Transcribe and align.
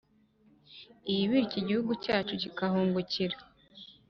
i 1.13 1.15
bityo 1.29 1.57
igihugu 1.61 1.91
cyacu 2.03 2.33
kikahungukira. 2.41 3.37